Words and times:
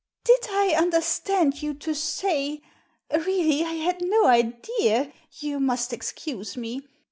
"Did 0.23 0.47
I 0.49 0.73
understand 0.75 1.61
you 1.61 1.75
to 1.75 1.93
say 1.93 2.63
Really, 3.15 3.63
I 3.63 3.73
had 3.73 4.01
no 4.01 4.25
idea— 4.25 5.11
you 5.41 5.59
must 5.59 5.93
excuse 5.93 6.57
me. 6.57 6.87